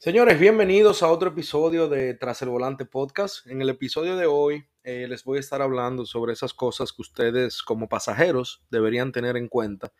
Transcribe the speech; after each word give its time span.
Señores, 0.00 0.38
bienvenidos 0.38 1.02
a 1.02 1.08
otro 1.08 1.30
episodio 1.30 1.88
de 1.88 2.14
Tras 2.14 2.40
el 2.42 2.50
Volante 2.50 2.84
Podcast. 2.84 3.44
En 3.48 3.60
el 3.62 3.68
episodio 3.68 4.14
de 4.14 4.26
hoy 4.26 4.64
eh, 4.84 5.08
les 5.08 5.24
voy 5.24 5.38
a 5.38 5.40
estar 5.40 5.60
hablando 5.60 6.06
sobre 6.06 6.34
esas 6.34 6.54
cosas 6.54 6.92
que 6.92 7.02
ustedes 7.02 7.64
como 7.64 7.88
pasajeros 7.88 8.62
deberían 8.70 9.10
tener 9.10 9.36
en 9.36 9.48
cuenta 9.48 9.92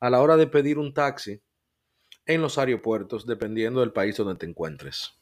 a 0.00 0.10
la 0.10 0.20
hora 0.20 0.36
de 0.36 0.48
pedir 0.48 0.76
un 0.76 0.92
taxi 0.92 1.40
en 2.26 2.42
los 2.42 2.58
aeropuertos, 2.58 3.26
dependiendo 3.26 3.78
del 3.78 3.92
país 3.92 4.16
donde 4.16 4.34
te 4.34 4.46
encuentres. 4.46 5.16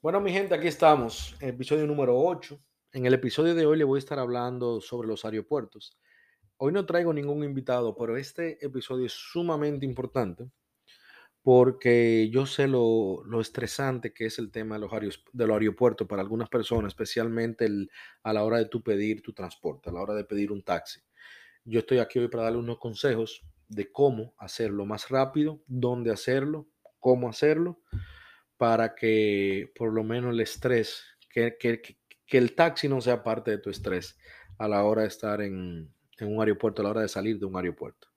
Bueno, 0.00 0.20
mi 0.20 0.30
gente, 0.30 0.54
aquí 0.54 0.68
estamos, 0.68 1.34
episodio 1.40 1.84
número 1.84 2.16
8. 2.16 2.56
En 2.92 3.06
el 3.06 3.14
episodio 3.14 3.56
de 3.56 3.66
hoy 3.66 3.76
le 3.76 3.82
voy 3.82 3.96
a 3.96 3.98
estar 3.98 4.20
hablando 4.20 4.80
sobre 4.80 5.08
los 5.08 5.24
aeropuertos. 5.24 5.98
Hoy 6.56 6.72
no 6.72 6.86
traigo 6.86 7.12
ningún 7.12 7.42
invitado, 7.42 7.96
pero 7.96 8.16
este 8.16 8.64
episodio 8.64 9.06
es 9.06 9.12
sumamente 9.12 9.84
importante 9.84 10.48
porque 11.42 12.30
yo 12.30 12.46
sé 12.46 12.68
lo, 12.68 13.24
lo 13.24 13.40
estresante 13.40 14.12
que 14.14 14.26
es 14.26 14.38
el 14.38 14.52
tema 14.52 14.76
de 14.76 14.82
los, 14.82 15.20
de 15.32 15.46
los 15.48 15.58
aeropuertos 15.58 16.06
para 16.06 16.22
algunas 16.22 16.48
personas, 16.48 16.92
especialmente 16.92 17.68
a 18.22 18.32
la 18.32 18.44
hora 18.44 18.58
de 18.58 18.66
tu 18.66 18.84
pedir 18.84 19.20
tu 19.20 19.32
transporte, 19.32 19.90
a 19.90 19.92
la 19.92 20.00
hora 20.00 20.14
de 20.14 20.24
pedir 20.24 20.52
un 20.52 20.62
taxi. 20.62 21.00
Yo 21.64 21.80
estoy 21.80 21.98
aquí 21.98 22.20
hoy 22.20 22.28
para 22.28 22.44
darle 22.44 22.58
unos 22.58 22.78
consejos 22.78 23.42
de 23.66 23.90
cómo 23.90 24.32
hacerlo 24.38 24.86
más 24.86 25.08
rápido, 25.08 25.60
dónde 25.66 26.12
hacerlo, 26.12 26.68
cómo 27.00 27.28
hacerlo 27.28 27.80
para 28.58 28.94
que 28.94 29.72
por 29.74 29.92
lo 29.92 30.04
menos 30.04 30.34
el 30.34 30.40
estrés, 30.40 31.04
que, 31.30 31.56
que, 31.58 31.80
que 32.26 32.38
el 32.38 32.54
taxi 32.54 32.88
no 32.88 33.00
sea 33.00 33.22
parte 33.22 33.52
de 33.52 33.58
tu 33.58 33.70
estrés 33.70 34.18
a 34.58 34.68
la 34.68 34.82
hora 34.84 35.02
de 35.02 35.08
estar 35.08 35.40
en, 35.40 35.88
en, 36.18 36.34
un 36.36 36.40
aeropuerto, 36.40 36.82
a 36.82 36.84
la 36.84 36.90
hora 36.90 37.02
de 37.02 37.08
salir 37.08 37.38
de 37.38 37.46
un 37.46 37.56
aeropuerto. 37.56 38.08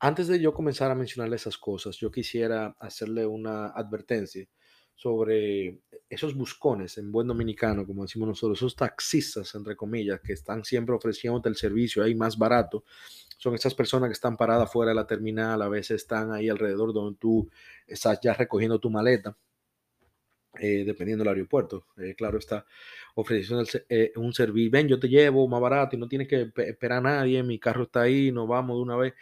Antes 0.00 0.26
de 0.28 0.40
yo 0.40 0.52
comenzar 0.52 0.90
a 0.90 0.96
mencionarle 0.96 1.36
esas 1.36 1.56
cosas, 1.56 1.96
yo 1.96 2.10
quisiera 2.10 2.76
hacerle 2.80 3.24
una 3.26 3.68
advertencia 3.68 4.46
sobre 4.94 5.80
esos 6.08 6.34
buscones 6.34 6.98
en 6.98 7.12
buen 7.12 7.28
dominicano, 7.28 7.86
como 7.86 8.02
decimos 8.02 8.28
nosotros, 8.28 8.58
esos 8.58 8.74
taxistas, 8.74 9.54
entre 9.54 9.76
comillas, 9.76 10.20
que 10.20 10.32
están 10.32 10.64
siempre 10.64 10.94
ofreciéndote 10.94 11.48
el 11.48 11.56
servicio 11.56 12.02
ahí 12.02 12.16
más 12.16 12.36
barato. 12.36 12.84
Son 13.36 13.54
esas 13.54 13.74
personas 13.74 14.08
que 14.08 14.14
están 14.14 14.36
paradas 14.36 14.72
fuera 14.72 14.90
de 14.90 14.96
la 14.96 15.06
terminal, 15.06 15.62
a 15.62 15.68
veces 15.68 16.02
están 16.02 16.32
ahí 16.32 16.48
alrededor 16.48 16.92
donde 16.92 17.16
tú 17.18 17.48
estás 17.86 18.18
ya 18.20 18.34
recogiendo 18.34 18.80
tu 18.80 18.90
maleta 18.90 19.36
eh, 20.58 20.84
dependiendo 20.84 21.24
del 21.24 21.34
aeropuerto. 21.34 21.86
Eh, 21.96 22.14
claro, 22.16 22.38
está 22.38 22.66
ofreciendo 23.14 23.64
eh, 23.88 24.12
un 24.16 24.32
servicio. 24.32 24.70
Ven, 24.70 24.88
yo 24.88 24.98
te 24.98 25.08
llevo 25.08 25.46
más 25.46 25.60
barato 25.60 25.96
y 25.96 25.98
no 25.98 26.08
tienes 26.08 26.28
que 26.28 26.50
esperar 26.56 26.98
a 26.98 27.02
nadie. 27.02 27.42
Mi 27.42 27.58
carro 27.58 27.84
está 27.84 28.02
ahí, 28.02 28.32
nos 28.32 28.48
vamos 28.48 28.76
de 28.76 28.82
una 28.82 28.96
vez. 28.96 29.14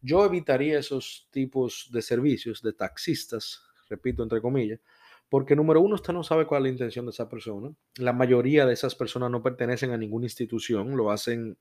Yo 0.00 0.24
evitaría 0.24 0.78
esos 0.78 1.28
tipos 1.30 1.88
de 1.92 2.02
servicios 2.02 2.62
de 2.62 2.72
taxistas, 2.72 3.62
repito, 3.88 4.22
entre 4.22 4.40
comillas, 4.40 4.80
porque 5.28 5.56
número 5.56 5.80
uno, 5.80 5.94
usted 5.94 6.12
no 6.12 6.22
sabe 6.24 6.46
cuál 6.46 6.62
es 6.62 6.64
la 6.64 6.72
intención 6.72 7.06
de 7.06 7.10
esa 7.10 7.28
persona. 7.28 7.74
La 7.96 8.12
mayoría 8.12 8.66
de 8.66 8.74
esas 8.74 8.94
personas 8.94 9.30
no 9.30 9.42
pertenecen 9.42 9.92
a 9.92 9.96
ninguna 9.96 10.26
institución, 10.26 10.96
lo 10.96 11.10
hacen 11.10 11.56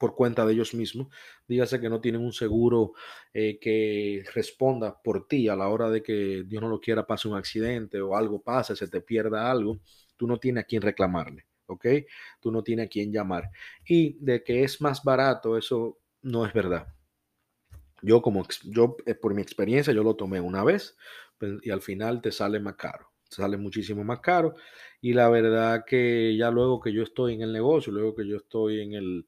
por 0.00 0.14
cuenta 0.14 0.46
de 0.46 0.54
ellos 0.54 0.72
mismos. 0.72 1.08
Dígase 1.46 1.78
que 1.78 1.90
no 1.90 2.00
tienen 2.00 2.22
un 2.22 2.32
seguro 2.32 2.94
eh, 3.34 3.58
que 3.60 4.24
responda 4.34 4.98
por 5.00 5.28
ti 5.28 5.46
a 5.46 5.54
la 5.54 5.68
hora 5.68 5.90
de 5.90 6.02
que 6.02 6.42
Dios 6.46 6.62
no 6.62 6.70
lo 6.70 6.80
quiera, 6.80 7.06
pase 7.06 7.28
un 7.28 7.36
accidente 7.36 8.00
o 8.00 8.16
algo 8.16 8.40
pase, 8.40 8.74
se 8.74 8.88
te 8.88 9.02
pierda 9.02 9.50
algo. 9.50 9.78
Tú 10.16 10.26
no 10.26 10.38
tienes 10.38 10.64
a 10.64 10.66
quién 10.66 10.80
reclamarle, 10.80 11.44
¿ok? 11.66 11.86
Tú 12.40 12.50
no 12.50 12.62
tienes 12.62 12.86
a 12.86 12.88
quién 12.88 13.12
llamar. 13.12 13.50
Y 13.86 14.16
de 14.24 14.42
que 14.42 14.64
es 14.64 14.80
más 14.80 15.04
barato, 15.04 15.58
eso 15.58 15.98
no 16.22 16.46
es 16.46 16.52
verdad. 16.54 16.86
Yo, 18.00 18.22
como 18.22 18.46
yo, 18.64 18.96
eh, 19.04 19.14
por 19.14 19.34
mi 19.34 19.42
experiencia, 19.42 19.92
yo 19.92 20.02
lo 20.02 20.16
tomé 20.16 20.40
una 20.40 20.64
vez 20.64 20.96
pues, 21.36 21.58
y 21.62 21.70
al 21.70 21.82
final 21.82 22.22
te 22.22 22.32
sale 22.32 22.58
más 22.58 22.76
caro. 22.76 23.10
Sale 23.28 23.58
muchísimo 23.58 24.02
más 24.02 24.20
caro. 24.20 24.54
Y 25.02 25.12
la 25.12 25.28
verdad 25.28 25.84
que 25.86 26.34
ya 26.38 26.50
luego 26.50 26.80
que 26.80 26.90
yo 26.90 27.02
estoy 27.02 27.34
en 27.34 27.42
el 27.42 27.52
negocio, 27.52 27.92
luego 27.92 28.14
que 28.14 28.26
yo 28.26 28.38
estoy 28.38 28.80
en 28.80 28.94
el, 28.94 29.26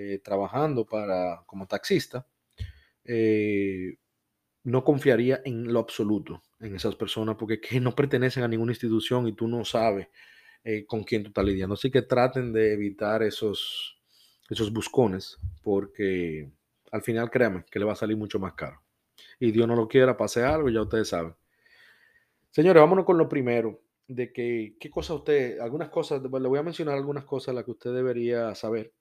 eh, 0.00 0.20
trabajando 0.22 0.86
para, 0.86 1.42
como 1.44 1.66
taxista, 1.66 2.24
eh, 3.02 3.96
no 4.62 4.84
confiaría 4.84 5.42
en 5.44 5.72
lo 5.72 5.80
absoluto 5.80 6.40
en 6.60 6.76
esas 6.76 6.94
personas 6.94 7.34
porque 7.36 7.60
que 7.60 7.80
no 7.80 7.96
pertenecen 7.96 8.44
a 8.44 8.48
ninguna 8.48 8.70
institución 8.70 9.26
y 9.26 9.32
tú 9.32 9.48
no 9.48 9.64
sabes 9.64 10.06
eh, 10.62 10.86
con 10.86 11.02
quién 11.02 11.24
tú 11.24 11.30
estás 11.30 11.44
lidiando. 11.44 11.74
Así 11.74 11.90
que 11.90 12.02
traten 12.02 12.52
de 12.52 12.74
evitar 12.74 13.24
esos, 13.24 14.00
esos 14.48 14.72
buscones 14.72 15.36
porque 15.64 16.48
al 16.92 17.02
final 17.02 17.28
créanme 17.28 17.64
que 17.68 17.80
le 17.80 17.84
va 17.84 17.94
a 17.94 17.96
salir 17.96 18.16
mucho 18.16 18.38
más 18.38 18.52
caro. 18.52 18.80
Y 19.40 19.50
Dios 19.50 19.66
no 19.66 19.74
lo 19.74 19.88
quiera, 19.88 20.16
pase 20.16 20.44
algo, 20.44 20.68
ya 20.68 20.82
ustedes 20.82 21.08
saben. 21.08 21.34
Señores, 22.52 22.80
vámonos 22.80 23.04
con 23.04 23.18
lo 23.18 23.28
primero, 23.28 23.82
de 24.06 24.32
que, 24.32 24.76
qué 24.78 24.90
cosa 24.90 25.14
usted, 25.14 25.58
algunas 25.58 25.88
cosas, 25.88 26.22
le 26.22 26.28
voy 26.48 26.58
a 26.60 26.62
mencionar 26.62 26.94
algunas 26.94 27.24
cosas 27.24 27.52
las 27.52 27.64
que 27.64 27.72
usted 27.72 27.92
debería 27.92 28.54
saber 28.54 28.92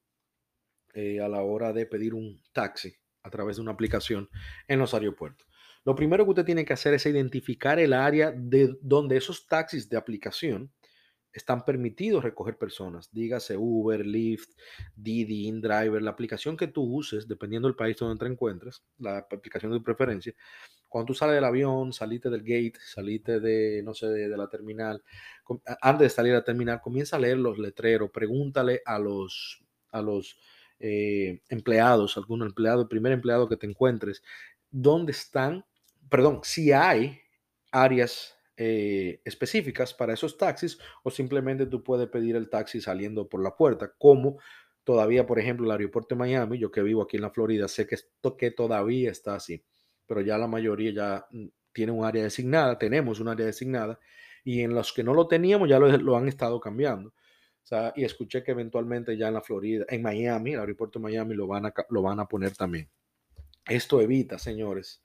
eh, 0.93 1.19
a 1.19 1.27
la 1.27 1.41
hora 1.41 1.73
de 1.73 1.85
pedir 1.85 2.13
un 2.13 2.41
taxi 2.53 2.95
a 3.23 3.29
través 3.29 3.57
de 3.57 3.61
una 3.61 3.71
aplicación 3.71 4.29
en 4.67 4.79
los 4.79 4.93
aeropuertos. 4.93 5.47
Lo 5.83 5.95
primero 5.95 6.25
que 6.25 6.31
usted 6.31 6.45
tiene 6.45 6.65
que 6.65 6.73
hacer 6.73 6.93
es 6.93 7.05
identificar 7.05 7.79
el 7.79 7.93
área 7.93 8.31
de 8.31 8.77
donde 8.81 9.17
esos 9.17 9.47
taxis 9.47 9.89
de 9.89 9.97
aplicación 9.97 10.71
están 11.31 11.63
permitidos 11.63 12.23
recoger 12.23 12.57
personas. 12.57 13.09
Dígase 13.11 13.55
Uber, 13.57 14.05
Lyft, 14.05 14.51
Didi, 14.95 15.47
InDriver, 15.47 16.01
la 16.01 16.11
aplicación 16.11 16.57
que 16.57 16.67
tú 16.67 16.83
uses, 16.83 17.27
dependiendo 17.27 17.67
del 17.67 17.75
país 17.75 17.95
donde 17.97 18.19
te 18.19 18.31
encuentres, 18.31 18.83
la 18.97 19.19
aplicación 19.19 19.71
de 19.71 19.79
preferencia. 19.81 20.33
Cuando 20.87 21.07
tú 21.07 21.13
sales 21.13 21.35
del 21.35 21.43
avión, 21.43 21.93
saliste 21.93 22.29
del 22.29 22.41
gate, 22.41 22.79
saliste 22.83 23.39
de, 23.39 23.81
no 23.83 23.93
sé, 23.93 24.07
de, 24.07 24.29
de 24.29 24.37
la 24.37 24.49
terminal, 24.49 25.03
antes 25.81 26.05
de 26.05 26.09
salir 26.09 26.33
a 26.33 26.37
la 26.37 26.43
terminal, 26.43 26.81
comienza 26.81 27.17
a 27.17 27.19
leer 27.19 27.37
los 27.37 27.59
letreros, 27.59 28.09
pregúntale 28.11 28.81
a 28.85 28.97
los, 28.97 29.63
a 29.91 30.01
los 30.01 30.39
eh, 30.79 31.41
empleados, 31.49 32.17
algún 32.17 32.43
empleado, 32.43 32.81
el 32.81 32.87
primer 32.87 33.11
empleado 33.11 33.49
que 33.49 33.57
te 33.57 33.67
encuentres, 33.67 34.23
dónde 34.69 35.11
están, 35.11 35.65
perdón, 36.09 36.41
si 36.43 36.71
hay 36.71 37.19
áreas 37.71 38.35
eh, 38.57 39.21
específicas 39.25 39.93
para 39.93 40.13
esos 40.13 40.37
taxis 40.37 40.77
o 41.03 41.11
simplemente 41.11 41.65
tú 41.65 41.83
puedes 41.83 42.07
pedir 42.09 42.35
el 42.35 42.49
taxi 42.49 42.81
saliendo 42.81 43.27
por 43.27 43.43
la 43.43 43.55
puerta, 43.55 43.93
como 43.97 44.39
todavía, 44.83 45.25
por 45.25 45.39
ejemplo, 45.39 45.65
el 45.65 45.71
aeropuerto 45.71 46.15
de 46.15 46.19
Miami, 46.19 46.57
yo 46.57 46.71
que 46.71 46.81
vivo 46.81 47.01
aquí 47.03 47.17
en 47.17 47.23
la 47.23 47.31
Florida, 47.31 47.67
sé 47.67 47.85
que 47.85 47.95
esto 47.95 48.37
que 48.37 48.51
todavía 48.51 49.11
está 49.11 49.35
así, 49.35 49.63
pero 50.05 50.21
ya 50.21 50.37
la 50.37 50.47
mayoría 50.47 50.91
ya 50.91 51.27
mm, 51.31 51.47
tiene 51.73 51.91
un 51.91 52.05
área 52.05 52.23
designada, 52.23 52.77
tenemos 52.77 53.19
un 53.19 53.27
área 53.27 53.45
designada, 53.45 53.99
y 54.43 54.61
en 54.61 54.73
los 54.73 54.93
que 54.93 55.03
no 55.03 55.13
lo 55.13 55.27
teníamos 55.27 55.69
ya 55.69 55.77
lo, 55.77 55.89
lo 55.97 56.17
han 56.17 56.27
estado 56.27 56.59
cambiando 56.59 57.13
y 57.95 58.03
escuché 58.03 58.43
que 58.43 58.51
eventualmente 58.51 59.17
ya 59.17 59.27
en 59.27 59.33
la 59.33 59.41
Florida, 59.41 59.85
en 59.89 60.01
Miami, 60.01 60.53
el 60.53 60.59
aeropuerto 60.59 60.99
de 60.99 61.03
Miami 61.03 61.35
lo 61.35 61.47
van 61.47 61.65
a, 61.65 61.73
lo 61.89 62.01
van 62.01 62.19
a 62.19 62.27
poner 62.27 62.51
también. 62.55 62.89
Esto 63.67 64.01
evita, 64.01 64.39
señores, 64.39 65.03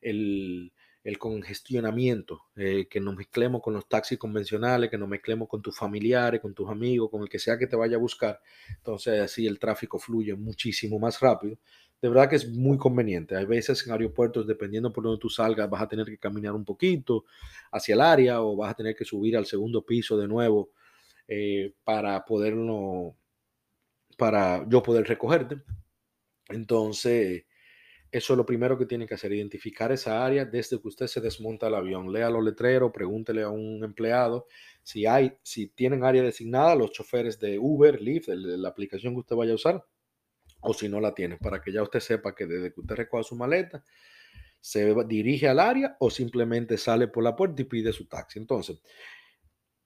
el, 0.00 0.72
el 1.04 1.18
congestionamiento, 1.18 2.46
eh, 2.56 2.86
que 2.88 3.00
nos 3.00 3.14
mezclemos 3.14 3.60
con 3.60 3.74
los 3.74 3.88
taxis 3.88 4.18
convencionales, 4.18 4.90
que 4.90 4.98
nos 4.98 5.08
mezclemos 5.08 5.48
con 5.48 5.60
tus 5.60 5.76
familiares, 5.76 6.40
con 6.40 6.54
tus 6.54 6.68
amigos, 6.70 7.10
con 7.10 7.22
el 7.22 7.28
que 7.28 7.38
sea 7.38 7.58
que 7.58 7.66
te 7.66 7.76
vaya 7.76 7.96
a 7.96 8.00
buscar. 8.00 8.40
Entonces 8.76 9.20
así 9.20 9.46
el 9.46 9.58
tráfico 9.58 9.98
fluye 9.98 10.34
muchísimo 10.34 10.98
más 10.98 11.20
rápido. 11.20 11.58
De 12.00 12.08
verdad 12.08 12.30
que 12.30 12.36
es 12.36 12.48
muy 12.48 12.78
conveniente. 12.78 13.36
Hay 13.36 13.44
veces 13.44 13.84
en 13.86 13.92
aeropuertos, 13.92 14.46
dependiendo 14.46 14.92
por 14.92 15.04
donde 15.04 15.20
tú 15.20 15.28
salgas, 15.28 15.68
vas 15.68 15.82
a 15.82 15.88
tener 15.88 16.06
que 16.06 16.18
caminar 16.18 16.54
un 16.54 16.64
poquito 16.64 17.24
hacia 17.72 17.94
el 17.94 18.00
área 18.00 18.40
o 18.40 18.56
vas 18.56 18.70
a 18.70 18.74
tener 18.74 18.94
que 18.94 19.04
subir 19.04 19.36
al 19.36 19.46
segundo 19.46 19.84
piso 19.84 20.16
de 20.16 20.28
nuevo 20.28 20.70
eh, 21.28 21.74
para 21.84 22.24
poderlo, 22.24 23.16
para 24.16 24.66
yo 24.68 24.82
poder 24.82 25.06
recogerte. 25.06 25.62
Entonces, 26.48 27.44
eso 28.10 28.32
es 28.32 28.36
lo 28.38 28.46
primero 28.46 28.78
que 28.78 28.86
tiene 28.86 29.06
que 29.06 29.14
hacer, 29.14 29.32
identificar 29.32 29.92
esa 29.92 30.24
área 30.24 30.46
desde 30.46 30.80
que 30.80 30.88
usted 30.88 31.06
se 31.06 31.20
desmonta 31.20 31.68
el 31.68 31.74
avión. 31.74 32.10
Lea 32.10 32.30
los 32.30 32.42
letreros, 32.42 32.90
pregúntele 32.92 33.42
a 33.42 33.50
un 33.50 33.84
empleado 33.84 34.46
si 34.82 35.04
hay, 35.04 35.36
si 35.42 35.68
tienen 35.68 36.02
área 36.02 36.22
designada, 36.22 36.74
los 36.74 36.92
choferes 36.92 37.38
de 37.38 37.58
Uber, 37.58 38.00
Lyft, 38.00 38.28
la 38.28 38.70
aplicación 38.70 39.12
que 39.12 39.20
usted 39.20 39.36
vaya 39.36 39.52
a 39.52 39.56
usar, 39.56 39.84
o 40.60 40.72
si 40.72 40.88
no 40.88 40.98
la 41.00 41.14
tiene, 41.14 41.36
para 41.36 41.60
que 41.60 41.70
ya 41.70 41.82
usted 41.82 42.00
sepa 42.00 42.34
que 42.34 42.46
desde 42.46 42.72
que 42.72 42.80
usted 42.80 42.94
recoja 42.94 43.22
su 43.22 43.36
maleta, 43.36 43.84
se 44.60 44.94
dirige 45.04 45.46
al 45.46 45.60
área 45.60 45.96
o 46.00 46.10
simplemente 46.10 46.78
sale 46.78 47.08
por 47.08 47.22
la 47.22 47.36
puerta 47.36 47.60
y 47.60 47.66
pide 47.66 47.92
su 47.92 48.06
taxi. 48.06 48.38
Entonces, 48.38 48.80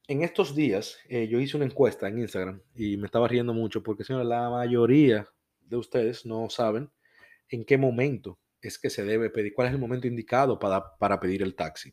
en 0.08 0.22
estos 0.22 0.54
días 0.54 0.99
eh, 1.08 1.28
yo 1.28 1.40
hice 1.40 1.56
una 1.56 1.66
encuesta 1.66 2.08
en 2.08 2.19
Instagram 2.19 2.60
y 2.75 2.96
me 2.96 3.06
estaba 3.06 3.28
riendo 3.28 3.54
mucho 3.54 3.82
porque, 3.82 4.04
señor, 4.04 4.25
la 4.26 4.50
mayoría 4.50 5.26
de 5.60 5.76
ustedes 5.76 6.26
no 6.26 6.50
saben 6.50 6.90
en 7.49 7.64
qué 7.64 7.78
momento 7.78 8.38
es 8.60 8.78
que 8.78 8.90
se 8.90 9.04
debe 9.04 9.31
pedir, 9.31 9.54
cuál 9.54 9.69
es 9.69 9.75
el 9.75 9.81
momento 9.81 10.06
indicado 10.06 10.58
para, 10.58 10.96
para 10.96 11.19
pedir 11.19 11.43
el 11.43 11.54
taxi, 11.54 11.93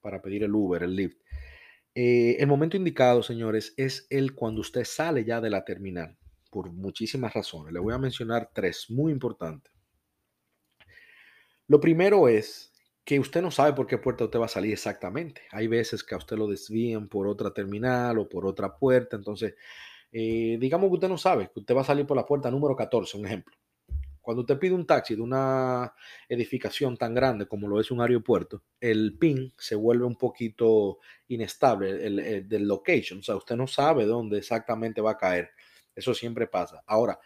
para 0.00 0.20
pedir 0.20 0.44
el 0.44 0.54
Uber, 0.54 0.82
el 0.82 0.96
Lyft. 0.96 1.18
Eh, 1.94 2.36
el 2.38 2.46
momento 2.46 2.76
indicado, 2.76 3.22
señores, 3.22 3.74
es 3.76 4.06
el 4.10 4.34
cuando 4.34 4.60
usted 4.60 4.84
sale 4.84 5.24
ya 5.24 5.40
de 5.40 5.50
la 5.50 5.64
terminal, 5.64 6.16
por 6.50 6.72
muchísimas 6.72 7.34
razones. 7.34 7.72
Le 7.72 7.80
voy 7.80 7.94
a 7.94 7.98
mencionar 7.98 8.50
tres 8.52 8.90
muy 8.90 9.12
importantes. 9.12 9.72
Lo 11.68 11.80
primero 11.80 12.28
es 12.28 12.71
que 13.04 13.18
usted 13.18 13.42
no 13.42 13.50
sabe 13.50 13.72
por 13.72 13.86
qué 13.86 13.98
puerta 13.98 14.24
usted 14.24 14.38
va 14.38 14.46
a 14.46 14.48
salir 14.48 14.72
exactamente. 14.72 15.42
Hay 15.50 15.66
veces 15.66 16.04
que 16.04 16.14
a 16.14 16.18
usted 16.18 16.36
lo 16.36 16.46
desvían 16.46 17.08
por 17.08 17.26
otra 17.26 17.52
terminal 17.52 18.18
o 18.18 18.28
por 18.28 18.46
otra 18.46 18.76
puerta. 18.76 19.16
Entonces, 19.16 19.54
eh, 20.12 20.56
digamos 20.60 20.88
que 20.88 20.94
usted 20.94 21.08
no 21.08 21.18
sabe, 21.18 21.50
que 21.52 21.60
usted 21.60 21.74
va 21.74 21.80
a 21.80 21.84
salir 21.84 22.06
por 22.06 22.16
la 22.16 22.26
puerta 22.26 22.50
número 22.50 22.76
14, 22.76 23.18
un 23.18 23.26
ejemplo. 23.26 23.56
Cuando 24.20 24.42
usted 24.42 24.56
pide 24.56 24.74
un 24.74 24.86
taxi 24.86 25.16
de 25.16 25.22
una 25.22 25.92
edificación 26.28 26.96
tan 26.96 27.12
grande 27.12 27.46
como 27.46 27.66
lo 27.66 27.80
es 27.80 27.90
un 27.90 28.00
aeropuerto, 28.00 28.62
el 28.80 29.18
PIN 29.18 29.52
se 29.58 29.74
vuelve 29.74 30.04
un 30.04 30.14
poquito 30.14 30.98
inestable, 31.26 32.06
el, 32.06 32.20
el, 32.20 32.48
del 32.48 32.68
location. 32.68 33.18
O 33.18 33.22
sea, 33.22 33.34
usted 33.34 33.56
no 33.56 33.66
sabe 33.66 34.06
dónde 34.06 34.38
exactamente 34.38 35.00
va 35.00 35.12
a 35.12 35.18
caer. 35.18 35.50
Eso 35.94 36.14
siempre 36.14 36.46
pasa. 36.46 36.84
Ahora, 36.86 37.18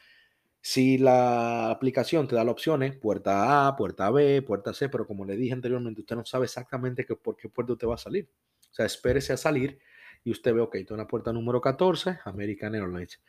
si 0.67 0.99
la 0.99 1.71
aplicación 1.71 2.27
te 2.27 2.35
da 2.35 2.43
las 2.43 2.51
opciones, 2.51 2.97
puerta 2.97 3.69
A, 3.69 3.77
puerta 3.77 4.11
B, 4.11 4.43
puerta 4.43 4.75
C, 4.75 4.89
pero 4.89 5.07
como 5.07 5.25
le 5.25 5.37
dije 5.37 5.53
anteriormente, 5.53 6.01
usted 6.01 6.17
no 6.17 6.25
sabe 6.25 6.47
exactamente 6.47 7.07
que, 7.07 7.15
por 7.15 7.37
qué 7.37 7.49
puerta 7.49 7.75
usted 7.75 7.87
va 7.87 7.95
a 7.95 7.99
salir. 7.99 8.29
O 8.73 8.75
sea, 8.75 8.85
espérese 8.85 9.33
a 9.33 9.37
salir 9.37 9.79
y 10.25 10.33
usted 10.33 10.53
ve, 10.53 10.61
ok, 10.61 10.75
estoy 10.75 10.99
en 10.99 11.07
puerta 11.07 11.33
número 11.33 11.61
14, 11.61 12.19
American 12.25 12.75
Airlines. 12.75 13.23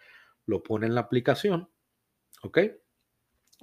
Lo 0.48 0.64
pone 0.64 0.88
en 0.88 0.96
la 0.96 1.02
aplicación, 1.02 1.70
ok, 2.42 2.58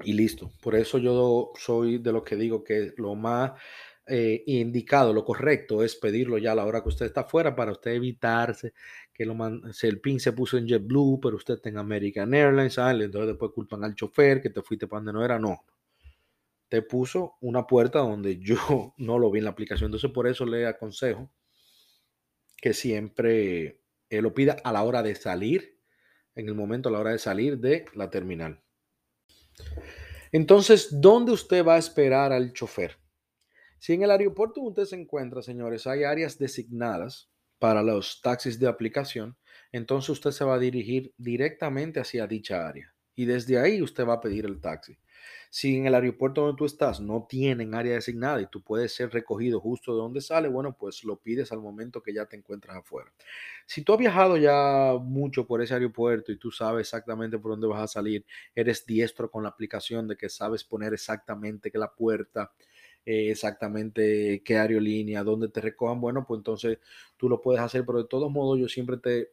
y 0.04 0.12
listo. 0.12 0.52
Por 0.62 0.76
eso 0.76 0.98
yo 0.98 1.50
soy 1.56 1.98
de 1.98 2.12
los 2.12 2.22
que 2.22 2.36
digo 2.36 2.62
que 2.62 2.94
lo 2.96 3.16
más 3.16 3.60
eh, 4.06 4.42
indicado, 4.46 5.12
lo 5.12 5.24
correcto 5.24 5.82
es 5.82 5.96
pedirlo 5.96 6.36
ya 6.36 6.52
a 6.52 6.54
la 6.54 6.66
hora 6.66 6.82
que 6.82 6.90
usted 6.90 7.06
está 7.06 7.22
afuera 7.22 7.56
para 7.56 7.72
usted 7.72 7.92
evitarse 7.92 8.74
que 9.14 9.24
lo 9.24 9.34
man, 9.34 9.62
el 9.82 10.00
PIN 10.00 10.20
se 10.20 10.32
puso 10.32 10.58
en 10.58 10.66
JetBlue, 10.66 11.20
pero 11.22 11.36
usted 11.36 11.58
tenga 11.58 11.80
American 11.80 12.34
Airlines, 12.34 12.74
¿sale? 12.74 13.04
entonces 13.04 13.28
después 13.28 13.52
culpan 13.52 13.84
al 13.84 13.94
chofer 13.94 14.42
que 14.42 14.50
te 14.50 14.60
fuiste 14.60 14.86
para 14.86 14.98
donde 14.98 15.12
no 15.12 15.24
era, 15.24 15.38
no. 15.38 15.64
Te 16.68 16.82
puso 16.82 17.36
una 17.40 17.66
puerta 17.66 18.00
donde 18.00 18.38
yo 18.40 18.94
no 18.98 19.18
lo 19.18 19.30
vi 19.30 19.38
en 19.38 19.44
la 19.44 19.50
aplicación, 19.50 19.86
entonces 19.86 20.10
por 20.10 20.26
eso 20.26 20.44
le 20.44 20.66
aconsejo 20.66 21.30
que 22.56 22.74
siempre 22.74 23.80
eh, 24.10 24.20
lo 24.20 24.34
pida 24.34 24.56
a 24.64 24.72
la 24.72 24.82
hora 24.82 25.02
de 25.02 25.14
salir, 25.14 25.78
en 26.34 26.48
el 26.48 26.54
momento 26.54 26.88
a 26.88 26.92
la 26.92 26.98
hora 26.98 27.12
de 27.12 27.18
salir 27.18 27.58
de 27.58 27.84
la 27.94 28.10
terminal. 28.10 28.60
Entonces, 30.32 30.88
¿dónde 30.90 31.30
usted 31.30 31.64
va 31.64 31.76
a 31.76 31.78
esperar 31.78 32.32
al 32.32 32.52
chofer? 32.52 32.98
Si 33.84 33.92
en 33.92 34.02
el 34.02 34.10
aeropuerto 34.10 34.62
usted 34.62 34.86
se 34.86 34.96
encuentra, 34.96 35.42
señores, 35.42 35.86
hay 35.86 36.04
áreas 36.04 36.38
designadas 36.38 37.28
para 37.58 37.82
los 37.82 38.22
taxis 38.22 38.58
de 38.58 38.66
aplicación, 38.66 39.36
entonces 39.72 40.08
usted 40.08 40.30
se 40.30 40.42
va 40.42 40.54
a 40.54 40.58
dirigir 40.58 41.12
directamente 41.18 42.00
hacia 42.00 42.26
dicha 42.26 42.66
área 42.66 42.94
y 43.14 43.26
desde 43.26 43.58
ahí 43.58 43.82
usted 43.82 44.06
va 44.06 44.14
a 44.14 44.20
pedir 44.22 44.46
el 44.46 44.58
taxi. 44.58 44.96
Si 45.50 45.76
en 45.76 45.86
el 45.86 45.94
aeropuerto 45.94 46.40
donde 46.40 46.56
tú 46.56 46.64
estás 46.64 46.98
no 46.98 47.26
tienen 47.28 47.74
área 47.74 47.92
designada 47.92 48.40
y 48.40 48.46
tú 48.46 48.62
puedes 48.62 48.94
ser 48.94 49.10
recogido 49.10 49.60
justo 49.60 49.92
de 49.92 49.98
donde 49.98 50.22
sale, 50.22 50.48
bueno, 50.48 50.74
pues 50.78 51.04
lo 51.04 51.16
pides 51.16 51.52
al 51.52 51.60
momento 51.60 52.02
que 52.02 52.14
ya 52.14 52.24
te 52.24 52.36
encuentras 52.36 52.78
afuera. 52.78 53.12
Si 53.66 53.82
tú 53.82 53.92
has 53.92 53.98
viajado 53.98 54.38
ya 54.38 54.94
mucho 54.98 55.46
por 55.46 55.60
ese 55.60 55.74
aeropuerto 55.74 56.32
y 56.32 56.38
tú 56.38 56.50
sabes 56.50 56.86
exactamente 56.86 57.38
por 57.38 57.50
dónde 57.50 57.66
vas 57.66 57.82
a 57.82 57.86
salir, 57.88 58.24
eres 58.54 58.86
diestro 58.86 59.30
con 59.30 59.42
la 59.42 59.50
aplicación 59.50 60.08
de 60.08 60.16
que 60.16 60.30
sabes 60.30 60.64
poner 60.64 60.94
exactamente 60.94 61.70
que 61.70 61.76
la 61.76 61.92
puerta, 61.92 62.50
eh, 63.06 63.30
exactamente 63.30 64.42
qué 64.44 64.58
aerolínea, 64.58 65.24
dónde 65.24 65.48
te 65.48 65.60
recojan, 65.60 66.00
bueno, 66.00 66.24
pues 66.26 66.38
entonces 66.38 66.78
tú 67.16 67.28
lo 67.28 67.40
puedes 67.40 67.60
hacer, 67.60 67.84
pero 67.84 67.98
de 67.98 68.08
todos 68.08 68.30
modos 68.30 68.58
yo 68.58 68.68
siempre 68.68 68.96
te, 68.96 69.32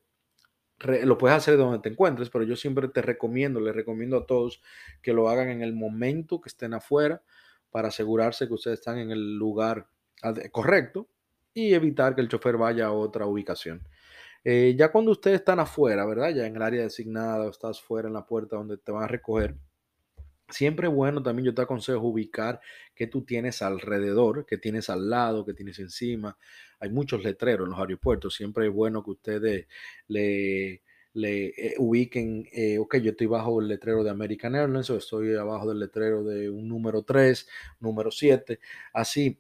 lo 1.06 1.18
puedes 1.18 1.38
hacer 1.38 1.58
donde 1.58 1.80
te 1.80 1.90
encuentres, 1.90 2.30
pero 2.30 2.44
yo 2.44 2.56
siempre 2.56 2.88
te 2.88 3.02
recomiendo, 3.02 3.60
les 3.60 3.76
recomiendo 3.76 4.18
a 4.18 4.26
todos 4.26 4.62
que 5.02 5.14
lo 5.14 5.30
hagan 5.30 5.50
en 5.50 5.62
el 5.62 5.74
momento 5.74 6.42
que 6.42 6.50
estén 6.50 6.74
afuera 6.74 7.22
para 7.70 7.90
asegurarse 7.90 8.48
que 8.48 8.54
ustedes 8.54 8.80
están 8.80 8.98
en 8.98 9.12
el 9.12 9.36
lugar 9.38 9.88
correcto 10.52 11.08
y 11.54 11.74
evitar 11.74 12.16
que 12.16 12.22
el 12.22 12.30
chofer 12.30 12.58
vaya 12.58 12.88
a 12.88 12.92
otra 12.92 13.26
ubicación. 13.26 13.88
Eh, 14.44 14.76
ya 14.78 14.92
cuando 14.92 15.12
ustedes 15.12 15.40
están 15.40 15.60
afuera, 15.60 16.06
¿verdad? 16.06 16.30
Ya 16.32 16.48
en 16.48 16.56
el 16.56 16.62
área 16.62 16.82
designada, 16.82 17.50
estás 17.50 17.82
fuera 17.82 18.08
en 18.08 18.14
la 18.14 18.26
puerta 18.26 18.56
donde 18.56 18.78
te 18.78 18.92
van 18.92 19.04
a 19.04 19.08
recoger, 19.08 19.56
Siempre 20.52 20.88
bueno, 20.88 21.24
también 21.24 21.46
yo 21.46 21.54
te 21.54 21.62
aconsejo 21.62 22.08
ubicar 22.08 22.60
qué 22.94 23.08
tú 23.08 23.24
tienes 23.24 23.62
alrededor, 23.62 24.46
qué 24.46 24.58
tienes 24.58 24.90
al 24.90 25.10
lado, 25.10 25.46
qué 25.46 25.54
tienes 25.54 25.80
encima. 25.80 26.38
Hay 26.80 26.90
muchos 26.90 27.24
letreros 27.24 27.66
en 27.66 27.72
los 27.72 27.80
aeropuertos. 27.80 28.36
Siempre 28.36 28.68
es 28.68 28.74
bueno 28.74 29.04
que 29.04 29.12
ustedes 29.12 29.68
le, 30.08 30.82
le 31.14 31.46
eh, 31.48 31.76
ubiquen, 31.78 32.48
eh, 32.52 32.78
ok, 32.80 32.98
yo 32.98 33.12
estoy 33.12 33.28
bajo 33.28 33.62
el 33.62 33.68
letrero 33.68 34.04
de 34.04 34.10
American 34.10 34.56
Airlines 34.56 34.90
o 34.90 34.98
estoy 34.98 35.36
abajo 35.36 35.70
del 35.70 35.80
letrero 35.80 36.24
de 36.24 36.50
un 36.50 36.68
número 36.68 37.04
3, 37.04 37.48
número 37.80 38.12
7. 38.12 38.60
Así, 38.94 39.40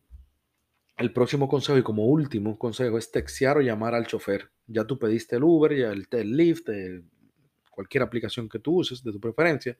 el 0.97 1.11
próximo 1.13 1.47
consejo 1.47 1.77
y 1.77 1.83
como 1.83 2.05
último 2.05 2.57
consejo 2.57 2.97
es 2.97 3.11
textear 3.11 3.57
o 3.57 3.61
llamar 3.61 3.95
al 3.95 4.07
chofer. 4.07 4.49
Ya 4.67 4.85
tú 4.85 4.97
pediste 4.97 5.35
el 5.35 5.43
Uber, 5.43 5.75
ya 5.75 5.91
el, 5.91 6.07
el 6.11 6.37
Lyft, 6.37 6.69
cualquier 7.69 8.03
aplicación 8.03 8.47
que 8.47 8.59
tú 8.59 8.79
uses 8.79 9.03
de 9.03 9.11
tu 9.11 9.19
preferencia 9.19 9.77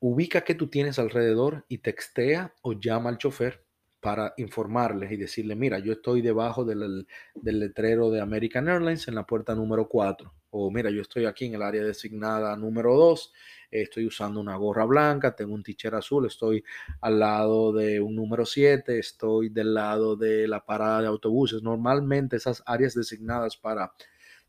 ubica 0.00 0.42
qué 0.42 0.54
tú 0.54 0.68
tienes 0.68 0.98
alrededor 0.98 1.64
y 1.68 1.78
textea 1.78 2.54
o 2.62 2.72
llama 2.72 3.10
al 3.10 3.18
chofer 3.18 3.64
para 4.00 4.32
informarles 4.38 5.12
y 5.12 5.16
decirle, 5.16 5.54
mira, 5.54 5.78
yo 5.78 5.92
estoy 5.92 6.22
debajo 6.22 6.64
del, 6.64 7.06
letrero 7.42 8.10
de 8.10 8.20
American 8.20 8.68
Airlines 8.68 9.06
en 9.08 9.14
la 9.14 9.26
puerta 9.26 9.54
número 9.54 9.88
4. 9.88 10.32
O 10.52 10.70
mira, 10.70 10.90
yo 10.90 11.02
estoy 11.02 11.26
aquí 11.26 11.44
en 11.44 11.54
el 11.54 11.62
área 11.62 11.84
designada 11.84 12.56
número 12.56 12.96
2, 12.96 13.32
estoy 13.70 14.06
usando 14.06 14.40
una 14.40 14.56
gorra 14.56 14.84
blanca, 14.84 15.36
tengo 15.36 15.54
un 15.54 15.62
teacher 15.62 15.94
azul, 15.94 16.26
estoy 16.26 16.64
al 17.02 17.20
lado 17.20 17.72
de 17.72 18.00
un 18.00 18.16
número 18.16 18.46
7, 18.46 18.98
estoy 18.98 19.50
del 19.50 19.74
lado 19.74 20.16
de 20.16 20.48
la 20.48 20.64
parada 20.64 21.02
de 21.02 21.08
autobuses. 21.08 21.62
Normalmente 21.62 22.36
esas 22.36 22.62
áreas 22.66 22.94
designadas 22.94 23.56
para 23.56 23.92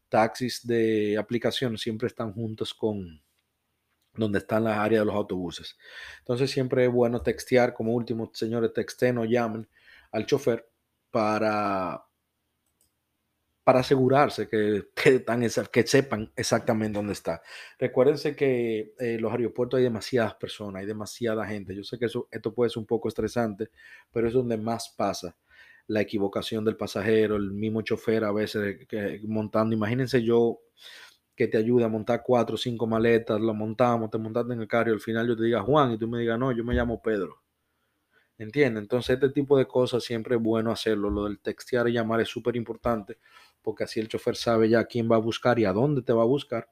taxis 0.09 0.65
de 0.65 1.18
aplicación 1.18 1.77
siempre 1.77 2.07
están 2.07 2.33
juntos 2.33 2.74
con, 2.74 3.21
donde 4.16 4.40
están 4.40 4.63
las 4.63 4.78
áreas 4.78 5.02
de 5.02 5.06
los 5.06 5.16
autobuses. 5.16 5.78
Entonces 6.19 6.52
siempre 6.52 6.86
es 6.86 6.92
bueno 6.92 7.22
textear, 7.22 7.74
como 7.74 7.94
último, 7.94 8.31
señores, 8.34 8.74
texten 8.74 9.18
o 9.18 9.25
llamen 9.25 9.68
al 10.12 10.25
chofer 10.25 10.69
para, 11.10 12.04
para 13.63 13.80
asegurarse 13.80 14.48
que, 14.50 14.88
que, 14.96 15.24
que 15.72 15.88
sepan 15.88 16.31
exactamente 16.36 16.98
dónde 16.98 17.13
está. 17.13 17.41
Recuérdense 17.80 18.36
que 18.36 18.94
en 19.00 19.15
eh, 19.15 19.20
los 19.20 19.32
aeropuertos 19.32 19.77
hay 19.77 19.84
demasiadas 19.84 20.36
personas, 20.36 20.82
hay 20.82 20.88
demasiada 20.88 21.46
gente. 21.46 21.75
Yo 21.75 21.84
sé 21.84 21.98
que 21.98 22.06
eso, 22.06 22.27
esto 22.32 22.53
puede 22.53 22.70
ser 22.70 22.80
un 22.80 22.88
poco 22.88 23.08
estresante, 23.08 23.70
pero 24.12 24.27
es 24.27 24.34
donde 24.34 24.58
más 24.58 24.94
pasa 24.98 25.36
la 25.88 26.01
equivocación 26.01 26.63
del 26.63 26.77
pasajero, 26.77 27.36
el 27.36 27.51
mismo 27.51 27.82
chofer 27.82 28.24
a 28.24 28.32
veces 28.32 28.88
que, 28.88 29.20
montando. 29.24 29.75
Imagínense 29.75 30.24
yo 30.24 30.62
que 31.41 31.48
te 31.48 31.57
ayude 31.57 31.83
a 31.83 31.88
montar 31.88 32.21
cuatro 32.24 32.53
o 32.53 32.57
cinco 32.57 32.86
maletas, 32.86 33.41
lo 33.41 33.55
montamos, 33.55 34.12
te 34.12 34.19
montaste 34.19 34.53
en 34.53 34.62
el 34.62 34.67
carro 34.67 34.91
y 34.91 34.93
al 34.93 35.00
final 35.00 35.27
yo 35.27 35.36
te 35.36 35.43
diga 35.45 35.60
Juan 35.63 35.91
y 35.91 35.98
tú 35.98 36.07
me 36.07 36.19
digas, 36.19 36.38
no, 36.38 36.51
yo 36.51 36.63
me 36.63 36.75
llamo 36.75 37.01
Pedro. 37.01 37.41
¿Entiendes? 38.38 38.83
Entonces 38.83 39.15
este 39.15 39.29
tipo 39.29 39.57
de 39.57 39.65
cosas 39.65 40.03
siempre 40.03 40.36
es 40.36 40.41
bueno 40.43 40.71
hacerlo. 40.71 41.10
Lo 41.10 41.24
del 41.24 41.39
textear 41.39 41.89
y 41.89 41.93
llamar 41.93 42.21
es 42.21 42.27
súper 42.27 42.55
importante 42.55 43.17
porque 43.63 43.86
así 43.86 44.00
el 44.00 44.07
chofer 44.07 44.36
sabe 44.36 44.69
ya 44.69 44.86
quién 44.86 45.12
va 45.12 45.15
a 45.15 45.19
buscar 45.19 45.57
y 45.57 45.65
a 45.65 45.74
dónde 45.74 46.03
te 46.03 46.13
va 46.13 46.21
a 46.21 46.27
buscar. 46.27 46.69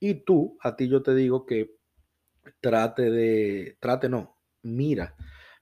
Y 0.00 0.14
tú, 0.24 0.56
a 0.62 0.74
ti 0.76 0.88
yo 0.88 1.02
te 1.02 1.14
digo 1.14 1.44
que 1.44 1.76
trate 2.62 3.10
de, 3.10 3.76
trate 3.80 4.08
no, 4.08 4.38
mira 4.62 5.14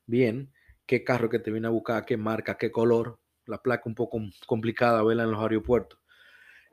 bien 0.07 0.53
qué 0.87 1.03
carro 1.03 1.29
que 1.29 1.41
te 1.41 1.51
viene 1.51 1.67
a 1.67 1.71
buscar, 1.71 2.05
qué 2.05 2.17
marca, 2.17 2.57
qué 2.57 2.71
color. 2.71 3.19
La 3.47 3.61
placa 3.61 3.83
un 3.87 3.97
poco 3.97 4.21
complicada 4.47 5.03
verla 5.03 5.25
en 5.25 5.33
los 5.33 5.43
aeropuertos 5.43 6.04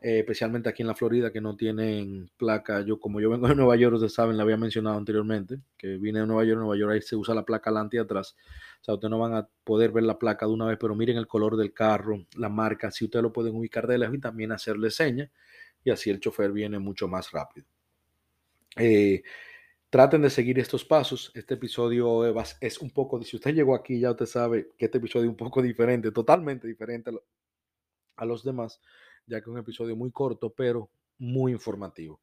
eh, 0.04 0.20
especialmente 0.20 0.68
aquí 0.68 0.82
en 0.82 0.88
la 0.88 0.96
Florida, 0.96 1.32
que 1.32 1.42
no 1.42 1.56
tienen 1.56 2.32
placa. 2.36 2.82
Yo, 2.82 3.00
como 3.00 3.22
yo 3.22 3.30
vengo 3.30 3.48
de 3.48 3.54
Nueva 3.56 3.76
York, 3.76 3.94
ustedes 3.94 4.16
saben, 4.16 4.36
la 4.36 4.42
había 4.42 4.58
mencionado 4.58 4.98
anteriormente, 4.98 5.60
que 5.78 5.98
vine 5.98 6.22
de 6.22 6.26
Nueva 6.26 6.44
York, 6.44 6.60
Nueva 6.60 6.76
York 6.76 6.94
ahí 6.94 7.02
se 7.04 7.16
usa 7.16 7.36
la 7.36 7.46
placa 7.46 7.70
adelante 7.70 7.98
y 7.98 8.00
atrás. 8.00 8.36
O 8.82 8.84
sea, 8.84 8.96
ustedes 8.96 9.12
no 9.12 9.20
van 9.20 9.36
a 9.36 9.48
poder 9.64 9.92
ver 9.92 10.04
la 10.04 10.18
placa 10.18 10.48
de 10.48 10.54
una 10.54 10.66
vez, 10.66 10.80
pero 10.82 10.96
miren 10.96 11.18
el 11.18 11.28
color 11.28 11.56
del 11.56 11.72
carro, 11.72 12.26
la 12.36 12.50
marca, 12.50 12.90
si 12.90 13.06
ustedes 13.06 13.22
lo 13.22 13.32
pueden 13.32 13.56
ubicar 13.56 13.86
de 13.86 14.00
lejos 14.00 14.16
y 14.16 14.20
también 14.20 14.52
hacerle 14.52 14.90
señas, 14.90 15.30
y 15.84 15.92
así 15.92 16.10
el 16.10 16.20
chofer 16.20 16.52
viene 16.52 16.80
mucho 16.80 17.08
más 17.08 17.30
rápido. 17.32 17.68
Eh, 18.78 19.22
traten 19.92 20.24
de 20.24 20.32
seguir 20.32 20.58
estos 20.58 20.84
pasos. 20.84 21.32
Este 21.36 21.54
episodio 21.54 22.26
es 22.60 22.80
un 22.82 22.90
poco, 22.90 23.22
si 23.22 23.36
usted 23.36 23.54
llegó 23.54 23.76
aquí, 23.76 24.00
ya 24.00 24.10
usted 24.12 24.26
sabe 24.26 24.70
que 24.80 24.86
este 24.86 24.98
episodio 24.98 25.26
es 25.26 25.30
un 25.30 25.38
poco 25.38 25.62
diferente, 25.62 26.12
totalmente 26.12 26.68
diferente 26.68 27.12
a 28.16 28.26
los 28.26 28.44
demás 28.44 28.82
ya 29.26 29.40
que 29.40 29.50
es 29.50 29.54
un 29.54 29.58
episodio 29.58 29.96
muy 29.96 30.12
corto, 30.12 30.50
pero 30.50 30.90
muy 31.18 31.52
informativo. 31.52 32.22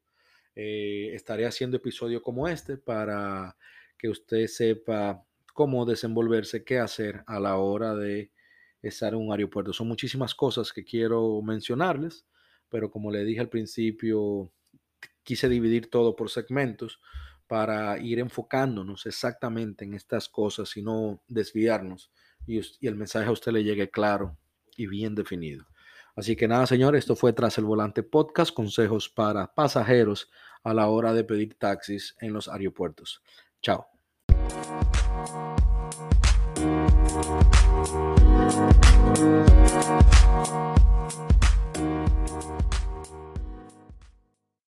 Eh, 0.55 1.11
estaré 1.13 1.45
haciendo 1.45 1.77
episodios 1.77 2.21
como 2.21 2.47
este 2.47 2.77
para 2.77 3.55
que 3.97 4.09
usted 4.09 4.47
sepa 4.47 5.23
cómo 5.53 5.85
desenvolverse, 5.85 6.63
qué 6.63 6.79
hacer 6.79 7.23
a 7.27 7.39
la 7.39 7.57
hora 7.57 7.95
de 7.95 8.31
estar 8.81 9.13
en 9.13 9.19
un 9.19 9.31
aeropuerto. 9.31 9.73
Son 9.73 9.87
muchísimas 9.87 10.33
cosas 10.35 10.71
que 10.71 10.83
quiero 10.83 11.41
mencionarles, 11.41 12.25
pero 12.69 12.91
como 12.91 13.11
le 13.11 13.23
dije 13.25 13.41
al 13.41 13.49
principio, 13.49 14.51
quise 15.23 15.49
dividir 15.49 15.89
todo 15.89 16.15
por 16.15 16.29
segmentos 16.29 16.99
para 17.47 17.97
ir 17.99 18.19
enfocándonos 18.19 19.05
exactamente 19.05 19.83
en 19.83 19.93
estas 19.95 20.29
cosas 20.29 20.77
y 20.77 20.81
no 20.81 21.21
desviarnos 21.27 22.11
y, 22.45 22.59
y 22.79 22.87
el 22.87 22.95
mensaje 22.95 23.27
a 23.27 23.31
usted 23.31 23.51
le 23.51 23.63
llegue 23.63 23.89
claro 23.89 24.37
y 24.77 24.87
bien 24.87 25.15
definido. 25.15 25.68
Así 26.19 26.35
que 26.35 26.49
nada, 26.49 26.67
señor, 26.67 26.97
esto 26.97 27.15
fue 27.15 27.31
Tras 27.31 27.57
el 27.59 27.63
Volante 27.63 28.03
Podcast, 28.03 28.53
consejos 28.53 29.07
para 29.07 29.55
pasajeros 29.55 30.29
a 30.65 30.73
la 30.73 30.89
hora 30.89 31.13
de 31.13 31.23
pedir 31.23 31.57
taxis 31.57 32.13
en 32.19 32.33
los 32.33 32.49
aeropuertos. 32.49 33.23
Chao. 33.61 33.87